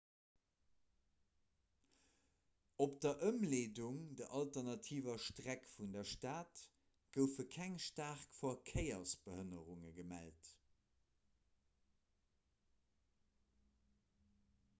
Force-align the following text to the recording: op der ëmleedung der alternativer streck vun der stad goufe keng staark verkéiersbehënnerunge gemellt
op 2.85 2.93
der 3.05 3.19
ëmleedung 3.27 3.99
der 4.21 4.31
alternativer 4.39 5.19
streck 5.25 5.67
vun 5.73 5.91
der 5.97 6.09
stad 6.13 6.63
goufe 7.19 7.45
keng 7.57 7.77
staark 7.89 8.33
verkéiersbehënnerunge 8.39 9.91
gemellt 9.97 10.49